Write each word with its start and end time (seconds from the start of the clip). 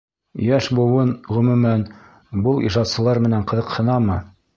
Йәш 0.43 0.69
быуын, 0.77 1.11
ғөмүмән, 1.35 1.83
был 2.47 2.63
ижадсылар 2.71 3.21
менән 3.27 3.45
ҡыҙыҡһынамы? 3.53 4.17